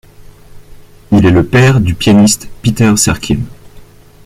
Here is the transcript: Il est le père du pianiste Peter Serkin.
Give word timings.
Il 1.11 1.25
est 1.27 1.29
le 1.29 1.45
père 1.45 1.79
du 1.79 1.93
pianiste 1.93 2.47
Peter 2.63 2.91
Serkin. 2.97 3.37